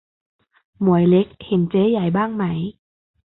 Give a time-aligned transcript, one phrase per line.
[0.81, 2.43] หมวยเล็ก เห็นเจ๊ใหญ่บ้างไหม